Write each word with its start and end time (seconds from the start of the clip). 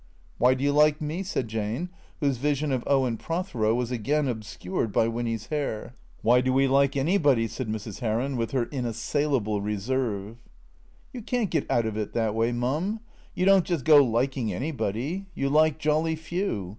"Why 0.39 0.55
do 0.55 0.63
you 0.63 0.71
like 0.71 0.99
me?" 0.99 1.21
said 1.21 1.47
Jane, 1.47 1.89
whose 2.21 2.37
vision 2.37 2.71
of 2.71 2.83
Owen 2.87 3.17
Prothero 3.17 3.75
was 3.75 3.91
again 3.91 4.27
obscured 4.27 4.91
by 4.91 5.07
Winny's 5.07 5.45
hair." 5.53 5.93
Why 6.23 6.41
do 6.41 6.51
we 6.51 6.67
like 6.67 6.97
anybody?" 6.97 7.47
said 7.47 7.67
Mrs. 7.69 7.99
Heron, 7.99 8.35
with 8.35 8.49
her 8.49 8.63
inassailable 8.65 9.61
reserve. 9.63 10.37
"You 11.13 11.21
can't 11.21 11.51
get 11.51 11.69
out 11.69 11.85
of 11.85 11.97
it 11.97 12.13
that 12.13 12.33
way, 12.33 12.51
Mum. 12.51 13.01
You 13.35 13.45
don't 13.45 13.63
just 13.63 13.85
go 13.85 14.03
liking 14.03 14.51
anybody. 14.51 15.27
You 15.35 15.49
like 15.51 15.77
jolly 15.77 16.15
few. 16.15 16.69